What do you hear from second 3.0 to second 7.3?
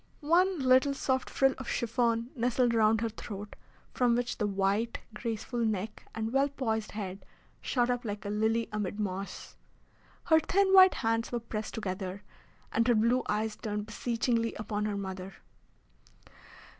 her throat, from which the white, graceful neck and well poised head